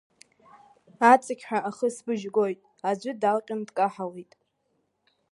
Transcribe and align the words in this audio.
Аҵықьҳәа 1.11 1.59
ахысбыжь 1.69 2.25
гоит, 2.35 2.59
аӡәы 2.89 3.11
далҟьан 3.21 3.61
дкаҳауеит. 3.67 4.31